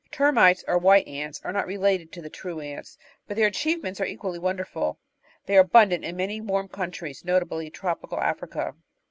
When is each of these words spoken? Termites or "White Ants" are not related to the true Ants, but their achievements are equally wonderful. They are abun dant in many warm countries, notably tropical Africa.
Termites 0.11 0.63
or 0.67 0.79
"White 0.79 1.07
Ants" 1.07 1.39
are 1.43 1.53
not 1.53 1.67
related 1.67 2.11
to 2.11 2.23
the 2.23 2.29
true 2.31 2.59
Ants, 2.59 2.97
but 3.27 3.37
their 3.37 3.45
achievements 3.45 4.01
are 4.01 4.05
equally 4.05 4.39
wonderful. 4.39 4.97
They 5.45 5.55
are 5.59 5.63
abun 5.63 5.89
dant 5.91 6.03
in 6.03 6.15
many 6.17 6.41
warm 6.41 6.69
countries, 6.69 7.23
notably 7.23 7.69
tropical 7.69 8.19
Africa. 8.19 8.73